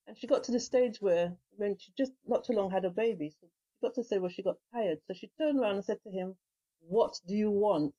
[0.07, 2.89] And she got to the stage where, when she just not too long had a
[2.89, 4.99] baby, so she got to say where she got tired.
[5.07, 6.35] So she turned around and said to him,
[6.81, 7.95] "What do you want?"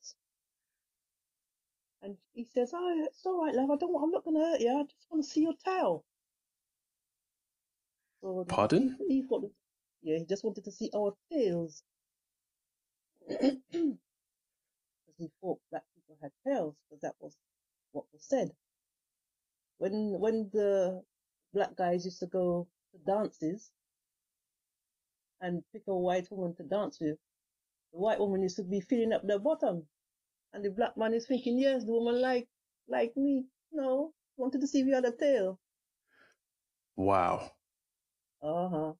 [2.04, 3.70] And he says, "Oh, it's all right, love.
[3.70, 3.92] I don't.
[3.92, 4.70] want- I'm not going to hurt you.
[4.78, 6.04] I just want to see your tail."
[8.22, 8.96] Oh, so Pardon?
[9.08, 9.50] He, he thought,
[10.02, 11.82] yeah, he just wanted to see our tails.
[15.06, 17.36] Because he thought black people had tails, because that was
[17.92, 18.50] what was said.
[19.78, 21.02] When when the
[21.54, 23.70] black guys used to go to dances
[25.40, 27.18] and pick a white woman to dance with,
[27.92, 29.86] the white woman used to be filling up their bottom,
[30.54, 32.48] and the black man is thinking, yes, the woman like
[32.88, 33.46] like me.
[33.72, 35.58] No, wanted to see if you had a tail.
[36.96, 37.52] Wow.
[38.42, 38.92] Uh huh.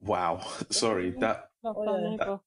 [0.00, 0.46] Wow.
[0.70, 1.10] Sorry.
[1.10, 2.10] That Oh, yeah.
[2.10, 2.40] neighbor.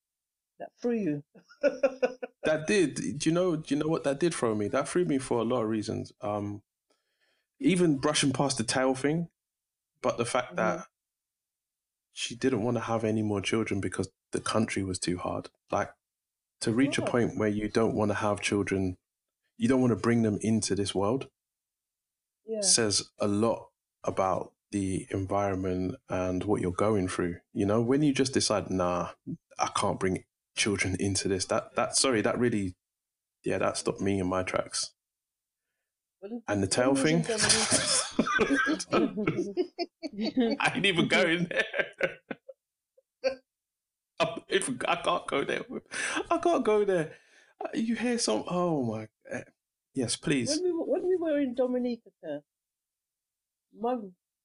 [0.60, 1.24] That threw you.
[2.44, 2.96] that did.
[3.20, 4.68] Do you know do you know what that did for me?
[4.68, 6.12] That threw me for a lot of reasons.
[6.22, 6.62] Um
[7.60, 9.30] even brushing past the tail thing,
[10.02, 10.58] but the fact Mhm.
[10.58, 10.88] that
[12.14, 15.50] she didn't want to have any more children because the country was too hard.
[15.72, 15.92] Like
[16.62, 18.98] to reach a point where you don't want to have children,
[19.58, 21.28] you don't want to bring them into this world
[22.46, 22.62] Yeah.
[22.62, 23.70] says a lot
[24.04, 27.38] about the environment and what you're going through.
[27.54, 29.10] You know, when you just decide, nah,
[29.60, 30.24] I can't bring
[30.56, 31.46] children into this.
[31.46, 32.76] That that sorry, that really,
[33.44, 34.92] yeah, that stopped me in my tracks.
[36.48, 37.38] And the tail we was in thing.
[40.60, 41.64] I ain't even going there.
[44.52, 45.66] I'm- I can't go there,
[46.30, 47.18] I can't go there.
[47.64, 48.44] Uh, You hear some?
[48.48, 49.08] Oh my!
[49.30, 49.44] eh,
[49.94, 50.50] Yes, please.
[50.50, 52.44] when we were, when we were in Dominica,
[53.74, 53.96] my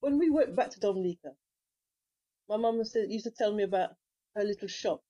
[0.00, 1.30] when we went back to Dominica,
[2.48, 3.90] my mum used to tell me about
[4.34, 5.00] her little shop.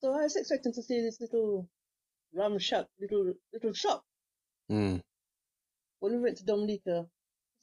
[0.00, 1.68] So I was expecting to see this little
[2.34, 4.04] rum shack, little little shop.
[4.70, 5.00] Mm.
[6.00, 7.06] When we went to Dominica,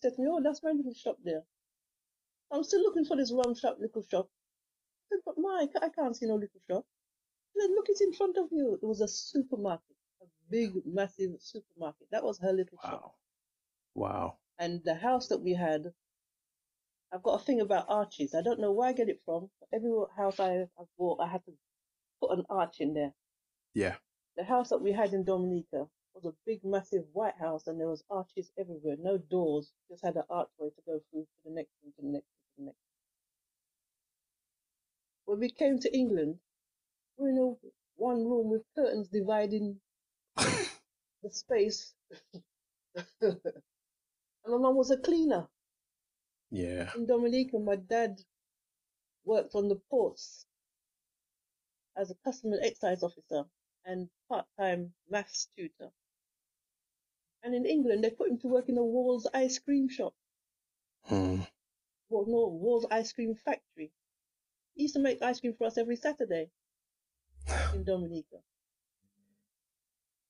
[0.02, 1.44] she said to me, "Oh, that's my little shop there."
[2.52, 4.30] I'm still looking for this rum shop, little shop.
[5.52, 6.86] I said, "But Mike, I can't see no little shop."
[7.54, 11.42] She said, "Look, it's in front of you." It was a supermarket, a big, massive
[11.42, 12.08] supermarket.
[12.12, 13.16] That was her little shop.
[13.96, 14.08] Wow.
[14.08, 14.38] Wow.
[14.60, 15.94] And the house that we had,
[17.12, 18.34] I've got a thing about arches.
[18.36, 19.50] I don't know where I get it from.
[19.60, 21.54] But every house I, I bought, I had to
[22.20, 23.14] put an arch in there.
[23.74, 23.96] Yeah.
[24.38, 27.90] The house that we had in Dominica was a big, massive white house, and there
[27.90, 28.96] was arches everywhere.
[29.00, 32.08] No doors, just had an archway to go through to the next one, to the
[32.08, 32.91] next to the next.
[35.26, 36.40] When we came to England,
[37.18, 39.80] we were in a one room with curtains dividing
[40.36, 41.94] the space.
[43.22, 43.42] and
[44.48, 45.48] my mum was a cleaner
[46.50, 46.92] Yeah.
[46.96, 47.60] in Dominica.
[47.60, 48.20] My dad
[49.26, 50.46] worked on the ports
[51.96, 53.46] as a custom and excise officer
[53.86, 55.92] and part-time maths tutor.
[57.44, 60.14] And in England, they put him to work in a Wall's ice cream shop.
[61.06, 61.42] Hmm.
[62.10, 63.92] Well, no, Wall's ice cream factory.
[64.76, 66.50] He used to make ice cream for us every Saturday
[67.74, 68.38] in Dominica.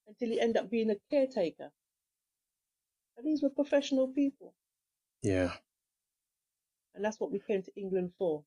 [0.08, 1.72] Until he ended up being a caretaker.
[3.18, 4.54] And these were professional people.
[5.22, 5.52] Yeah.
[6.96, 8.44] And that's what we came to England for.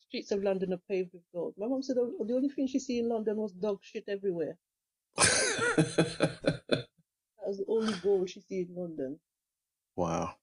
[0.00, 1.54] Streets of London are paved with gold.
[1.58, 4.56] My mum said the only thing she see in London was dog shit everywhere.
[7.46, 9.20] That was the only gold she see in London.
[9.94, 10.34] wow.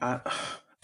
[0.00, 0.18] Uh,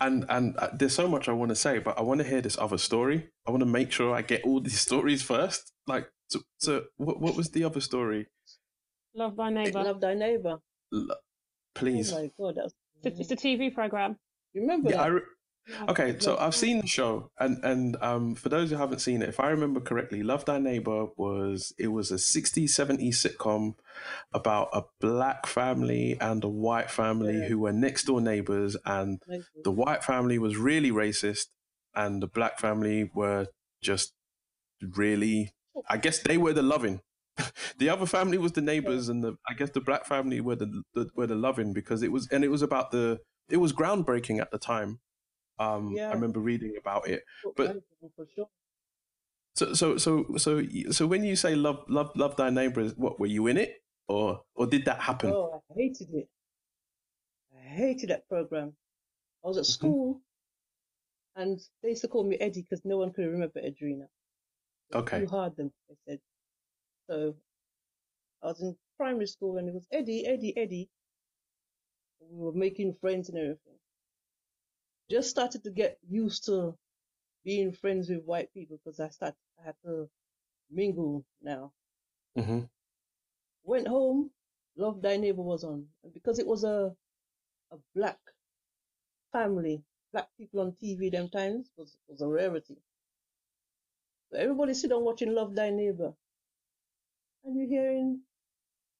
[0.07, 2.41] and and uh, there's so much I want to say, but I want to hear
[2.41, 3.29] this other story.
[3.47, 5.73] I want to make sure I get all these stories first.
[5.87, 8.27] Like, so, so what, what was the other story?
[9.15, 9.83] Love thy neighbour.
[9.85, 10.59] Love thy neighbour.
[10.93, 11.17] L-
[11.75, 12.13] Please.
[12.13, 12.75] Oh my god, that was.
[13.05, 14.17] It's, it's a TV program.
[14.55, 15.03] You remember Yeah, that?
[15.05, 15.21] I re-
[15.89, 19.29] okay, so I've seen the show, and and um, for those who haven't seen it,
[19.29, 23.75] if I remember correctly, Love Thy Neighbor was it was a 60s, 70s sitcom
[24.33, 29.23] about a black family and a white family who were next door neighbors, and
[29.65, 31.47] the white family was really racist,
[31.95, 33.47] and the black family were
[33.83, 34.13] just
[34.97, 35.53] really,
[35.89, 37.01] I guess they were the loving.
[37.79, 40.83] the other family was the neighbors, and the I guess the black family were the,
[40.95, 44.41] the were the loving because it was and it was about the it was groundbreaking
[44.41, 45.01] at the time.
[45.63, 46.11] Um, Yeah.
[46.11, 47.23] I remember reading about it.
[47.57, 47.77] But
[48.35, 48.49] sure.
[49.55, 53.27] so so so so so when you say love love love thy neighbor, what were
[53.27, 55.31] you in it or or did that happen?
[55.31, 56.29] Oh, I hated it.
[57.55, 58.77] I hated that program.
[59.45, 59.73] I was at Mm-hmm.
[59.73, 60.23] school,
[61.37, 64.07] and they used to call me Eddie because no one could remember Edrina.
[64.95, 65.21] Okay.
[65.21, 66.21] Too hard, them they said.
[67.09, 67.37] So
[68.43, 70.91] I was in primary school, and it was Eddie, Eddie, Eddie.
[72.21, 73.79] We were making friends and everything.
[75.13, 76.75] Just started to get used to
[77.45, 80.09] being friends with white people because I started I had to
[80.71, 81.73] mingle now.
[82.39, 82.61] Mm-hmm.
[83.65, 84.31] Went home,
[84.75, 85.85] Love Thy Neighbor was on.
[86.03, 86.97] And because it was a
[87.73, 88.17] a black
[89.33, 92.79] family, black people on TV them times was, was a rarity.
[94.31, 96.15] So everybody sit down watching Love Thy Neighbor.
[97.45, 98.23] And you're hearing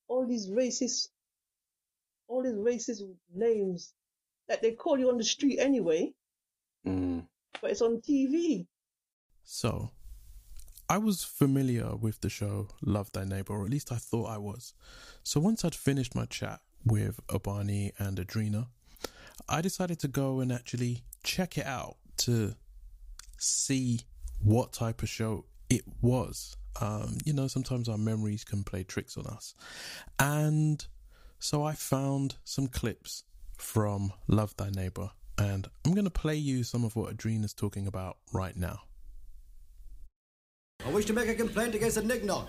[0.09, 1.09] all these racist
[2.29, 3.01] all these racist
[3.35, 3.95] names
[4.53, 6.13] that they call you on the street anyway,
[6.87, 7.27] Mm.
[7.63, 8.67] but it's on TV.
[9.45, 9.91] So,
[10.91, 14.37] I was familiar with the show Love Thy Neighbor, or at least I thought I
[14.37, 14.75] was.
[15.23, 18.67] So, once I'd finished my chat with Abani and Adrena,
[19.49, 22.55] I decided to go and actually check it out to
[23.39, 24.01] see
[24.45, 26.59] what type of show it was.
[26.79, 29.55] Um, you know, sometimes our memories can play tricks on us.
[30.19, 30.85] And
[31.39, 33.25] so I found some clips
[33.63, 37.87] from Love Thy Neighbor, and I'm going to play you some of what Adrena's talking
[37.87, 38.81] about right now.
[40.85, 42.49] I wish to make a complaint against the Nignog.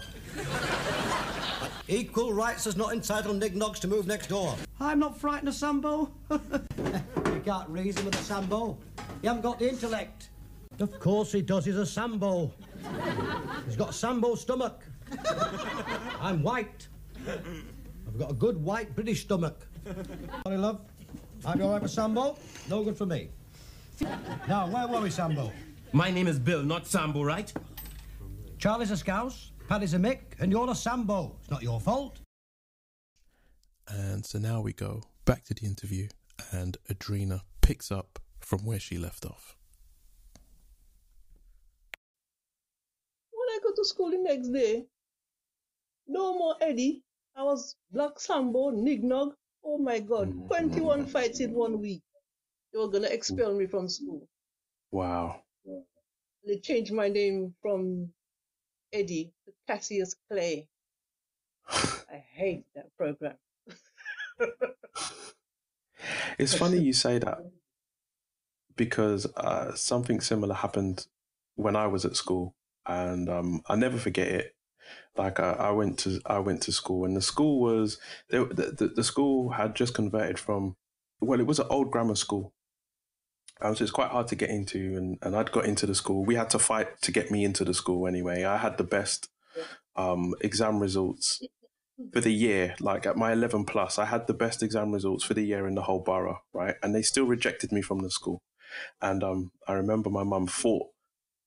[1.87, 4.55] Equal rights does not entitle Nignogs to move next door.
[4.79, 6.11] I'm not frightened of Sambo.
[6.31, 8.77] you can't reason with a Sambo.
[9.21, 10.29] You haven't got the intellect.
[10.79, 11.63] Of course he does.
[11.65, 12.51] He's a Sambo.
[13.65, 14.81] He's got a Sambo stomach.
[16.19, 16.87] I'm white.
[17.27, 19.67] I've got a good white British stomach.
[20.45, 20.81] Sorry, love.
[21.45, 22.37] I'd be all right with Sambo.
[22.69, 23.29] No good for me.
[24.47, 25.51] Now, where were we, Sambo?
[25.91, 27.51] My name is Bill, not Sambo, right?
[28.57, 31.35] Charlie's a scouse, Paddy's a Mick, and you're a Sambo.
[31.41, 32.19] It's not your fault.
[33.89, 36.07] And so now we go back to the interview,
[36.51, 39.57] and Adrena picks up from where she left off.
[43.31, 44.85] When I go to school the next day,
[46.07, 47.03] no more Eddie.
[47.35, 49.33] I was Black Sambo, Nignog.
[49.65, 52.01] Oh my God, 21 fights in one week.
[52.71, 54.27] They were going to expel me from school.
[54.91, 55.41] Wow.
[56.45, 58.09] They changed my name from
[58.91, 60.67] Eddie to Cassius Clay.
[61.69, 63.37] I hate that program.
[66.37, 67.39] It's funny you say that
[68.75, 71.07] because uh, something similar happened
[71.55, 72.55] when I was at school,
[72.85, 74.55] and um, I never forget it.
[75.17, 78.73] Like I, I went to I went to school, and the school was they, the,
[78.77, 80.75] the the school had just converted from
[81.21, 82.53] well, it was an old grammar school,
[83.61, 86.25] um, so it's quite hard to get into, and, and I'd got into the school.
[86.25, 88.43] We had to fight to get me into the school anyway.
[88.43, 89.29] I had the best
[89.95, 91.41] um, exam results
[92.11, 95.33] for the year, like at my 11 plus, I had the best exam results for
[95.33, 96.75] the year in the whole borough, right?
[96.81, 98.41] And they still rejected me from the school.
[99.01, 100.87] And um, I remember my mum fought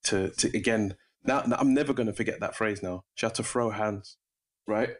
[0.05, 0.95] to, to again,
[1.27, 3.03] now, I'm never going to forget that phrase now.
[3.15, 4.17] She had to throw hands,
[4.67, 4.91] right?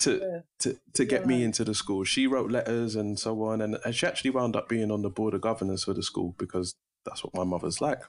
[0.00, 0.40] To, Yeah.
[0.60, 2.04] to, to get me into the school.
[2.04, 3.60] She wrote letters and so on.
[3.60, 6.34] And, and she actually wound up being on the board of governors for the school
[6.38, 6.74] because
[7.04, 8.00] that's what my mother's like.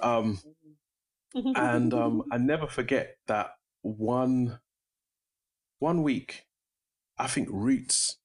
[0.00, 0.40] Um,
[1.34, 3.50] and um, I never forget that
[3.82, 4.58] one
[5.80, 6.46] one week,
[7.18, 8.16] I think Roots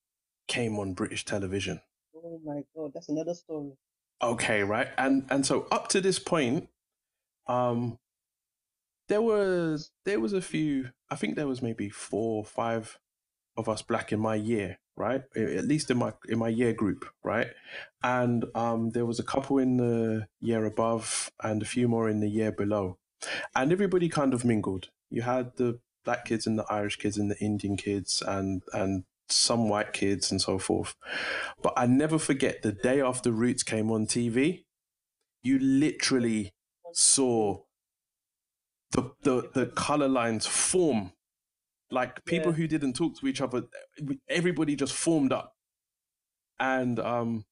[0.48, 1.82] came on British television.
[2.16, 3.72] Oh my God, that's another story.
[4.22, 6.70] Okay, right, and and so up to this point,
[7.48, 7.98] um,
[9.10, 10.92] there was there was a few.
[11.10, 12.98] I think there was maybe four or five
[13.58, 15.24] of us black in my year, right?
[15.36, 17.48] At least in my in my year group, right?
[18.02, 22.22] And um, there was a couple in the year above, and a few more in
[22.22, 22.98] the year below,
[23.56, 24.90] and everybody kind of mingled.
[25.10, 29.04] You had the black kids and the Irish kids and the Indian kids and and
[29.28, 30.96] some white kids and so forth.
[31.62, 34.64] But I never forget the day after Roots came on TV,
[35.44, 36.52] you literally
[36.94, 37.62] saw
[38.92, 41.14] the the, the color lines form.
[41.92, 42.58] Like people Yeah.
[42.58, 43.64] who didn't talk to each other,
[44.28, 45.56] everybody just formed up.
[46.60, 47.46] And um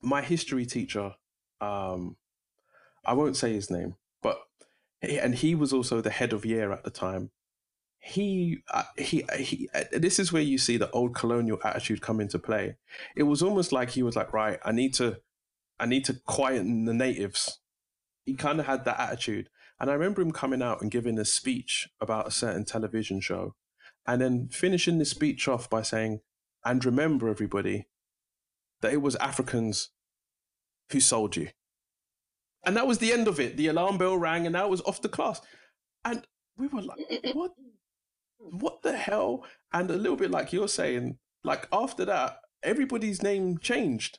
[0.00, 1.14] my history teacher,
[1.60, 2.16] um,
[3.04, 4.38] I won't say his name, but
[5.02, 7.30] and he was also the head of year at the time
[8.00, 12.20] he uh, he he uh, this is where you see the old colonial attitude come
[12.20, 12.76] into play
[13.14, 15.16] it was almost like he was like right i need to
[15.78, 17.60] i need to quieten the natives
[18.26, 19.48] he kind of had that attitude
[19.82, 23.54] and i remember him coming out and giving a speech about a certain television show
[24.06, 26.20] and then finishing the speech off by saying
[26.64, 27.86] and remember everybody
[28.80, 29.90] that it was africans
[30.92, 31.48] who sold you.
[32.64, 33.56] And that was the end of it.
[33.56, 35.40] The alarm bell rang and that was off the class.
[36.04, 36.24] And
[36.56, 36.98] we were like
[37.34, 37.52] what?
[38.38, 39.44] What the hell?
[39.72, 44.18] And a little bit like you're saying, like after that, everybody's name changed,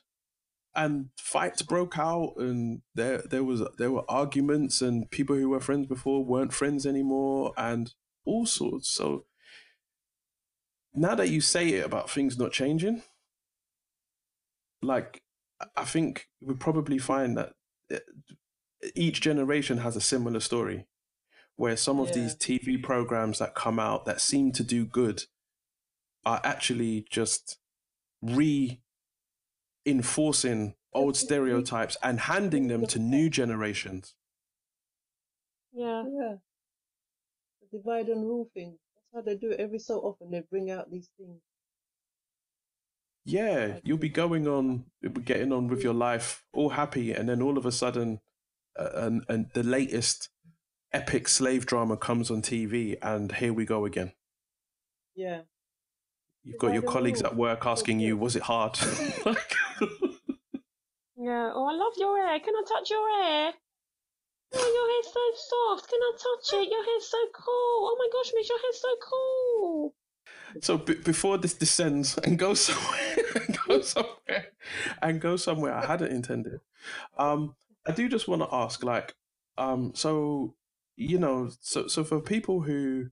[0.76, 5.60] and fights broke out, and there there was there were arguments, and people who were
[5.60, 7.92] friends before weren't friends anymore, and
[8.24, 8.88] all sorts.
[8.88, 9.26] So
[10.94, 13.02] now that you say it about things not changing,
[14.82, 15.22] like
[15.76, 17.54] I- think we probably find that
[17.92, 17.98] uh,
[18.94, 20.86] each generation has a similar story
[21.56, 25.24] where some of these TV programs that come out that seem to do good
[26.26, 27.58] are actually just
[29.86, 34.14] reinforcing old stereotypes and handing them to new generations.
[35.72, 36.04] Yeah.
[36.04, 36.34] Yeah.
[37.60, 38.78] The divide and rule thing.
[38.94, 40.30] That's how they do it every so often.
[40.30, 41.40] They bring out these things.
[43.26, 47.40] Yeah, you'll be going on, be getting on with your life, all happy, and then
[47.40, 48.20] all of a sudden,
[48.78, 50.28] uh, and and the latest
[50.92, 54.12] epic slave drama comes on TV, and here we go again.
[55.16, 55.40] Yeah.
[56.42, 58.78] You've got your colleagues at work asking you, "Was it hard?"
[61.24, 61.52] Yeah.
[61.54, 62.38] Oh, I love your hair.
[62.38, 63.52] Can I touch your hair?
[64.52, 65.88] Oh, your hair's so soft.
[65.88, 66.70] Can I touch it?
[66.70, 67.88] Your hair's so cool.
[67.88, 69.94] Oh my gosh, Miss, your hair's so cool.
[70.60, 74.46] So b- before this descends and goes somewhere, and go somewhere,
[75.00, 76.60] and go somewhere I hadn't intended,
[77.16, 77.54] um,
[77.86, 79.14] I do just want to ask, like,
[79.56, 80.54] um, so
[80.96, 83.06] you know, so so for people who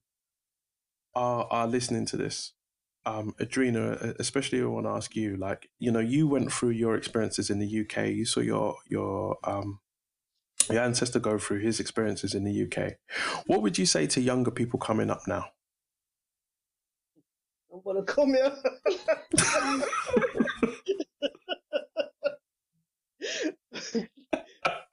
[1.14, 2.52] are are listening to this,
[3.04, 7.50] um, especially I want to ask you, like, you know, you went through your experiences
[7.50, 8.08] in the UK.
[8.08, 9.80] You saw your your um,
[10.70, 12.92] your ancestor go through his experiences in the UK.
[13.46, 15.46] What would you say to younger people coming up now?
[17.72, 18.52] I'm gonna come here.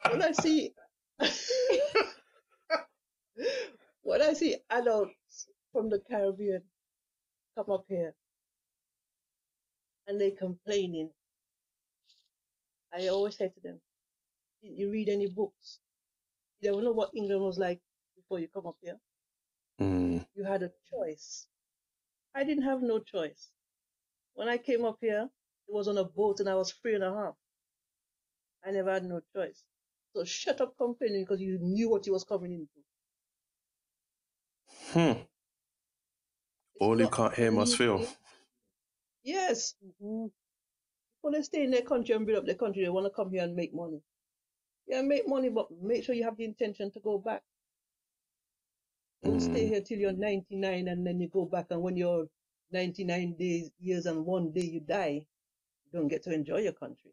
[0.09, 0.73] when I see
[4.01, 6.63] when I see adults from the Caribbean
[7.59, 8.13] come up here
[10.07, 11.09] and they complaining,
[12.93, 13.79] I always say to them,
[14.63, 15.79] Did you read any books?
[16.61, 17.79] You don't know what England was like
[18.15, 18.97] before you come up here.
[19.79, 20.25] Mm.
[20.35, 21.47] You had a choice.
[22.35, 23.49] I didn't have no choice.
[24.33, 25.29] When I came up here,
[25.67, 27.35] it was on a boat and I was three and a half.
[28.65, 29.63] I never had no choice.
[30.15, 32.79] So shut up complaining because you knew what you was coming into.
[34.93, 35.21] Hmm.
[36.79, 38.05] All who not can't hear must feel.
[39.23, 39.75] Yes.
[39.99, 40.31] People
[41.31, 43.43] they stay in their country and build up their country, they want to come here
[43.43, 44.01] and make money.
[44.87, 47.43] Yeah, make money, but make sure you have the intention to go back.
[49.23, 49.67] Don't stay Mm.
[49.67, 52.27] here till you're 99 and then you go back, and when you're
[52.71, 55.25] 99 days, years, and one day you die,
[55.85, 57.11] you don't get to enjoy your country.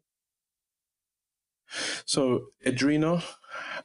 [2.05, 3.21] So, Adrena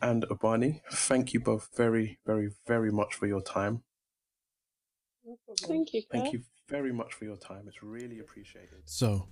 [0.01, 3.83] and Abani, thank you both very, very, very much for your time.
[5.25, 5.37] No.
[5.67, 6.03] Thank you.
[6.11, 7.65] Thank you very much for your time.
[7.67, 8.83] It's really appreciated.
[8.85, 9.27] So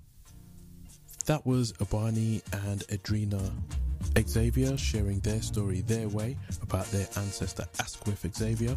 [1.27, 3.53] that was Abani and Adrina
[4.19, 8.77] Xavier sharing their story their way about their ancestor Asquith Xavier.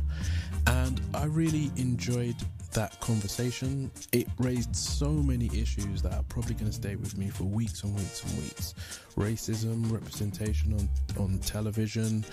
[0.67, 2.35] And I really enjoyed
[2.73, 3.91] that conversation.
[4.11, 7.83] It raised so many issues that are probably going to stay with me for weeks
[7.83, 8.73] and weeks and weeks.
[9.15, 12.25] Racism, representation on, on television,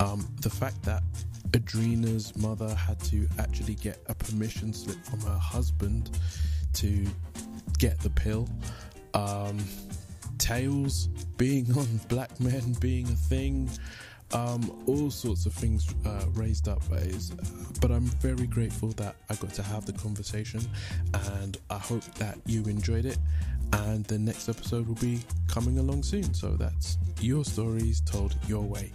[0.00, 1.02] um, the fact that
[1.52, 6.10] Adrena's mother had to actually get a permission slip from her husband
[6.74, 7.06] to
[7.78, 8.48] get the pill.
[9.14, 9.58] Um,
[10.38, 13.70] tales being on black men being a thing.
[14.34, 17.30] Um, all sorts of things uh, raised up, but,
[17.80, 20.60] but I'm very grateful that I got to have the conversation,
[21.36, 23.18] and I hope that you enjoyed it.
[23.74, 26.32] And the next episode will be coming along soon.
[26.32, 28.92] So that's your stories told your way.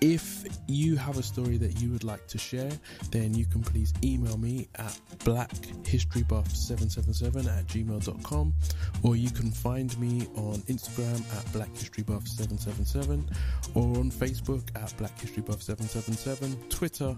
[0.00, 2.70] If you have a story that you would like to share,
[3.10, 8.54] then you can please email me at blackhistorybuff777 at gmail.com
[9.02, 13.30] or you can find me on Instagram at blackhistorybuff777
[13.74, 17.14] or on Facebook at blackhistorybuff777, Twitter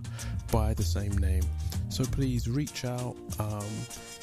[0.51, 1.45] by the same name.
[1.89, 3.65] So please reach out, um,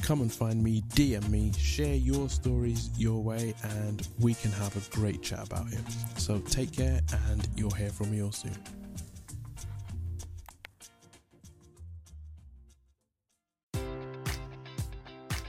[0.02, 2.28] come and find me, DM me, share your
[2.76, 5.80] stories your way, and we can have a great chat about it.
[6.18, 8.56] So take care, and you'll hear from me all soon.